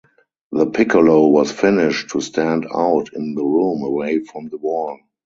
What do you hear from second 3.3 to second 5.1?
the room away from the wall.